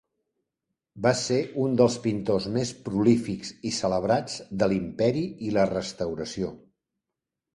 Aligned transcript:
Va 1.05 1.09
ser 1.17 1.35
un 1.65 1.75
dels 1.81 1.97
pintors 2.05 2.47
més 2.55 2.71
prolífics 2.87 3.53
i 3.71 3.75
celebrats 3.81 4.39
de 4.63 4.69
l'Imperi 4.71 5.23
i 5.51 5.53
la 5.59 5.67
Restauració. 5.73 6.53